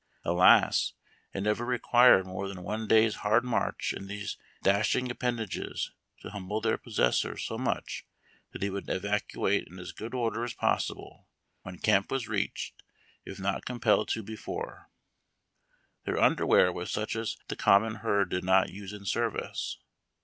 [0.25, 0.93] Alas!
[1.31, 6.31] it never required more than one day's hard march in these dashing appen dages to
[6.31, 8.03] humble their possessor so much
[8.51, 11.27] that he would evacuate in as good order as possible
[11.61, 12.81] when camp was reached,
[13.25, 14.23] if not compelled to.
[14.23, 14.89] before.
[16.05, 19.77] Their underwear was such as the common herd did not use in service.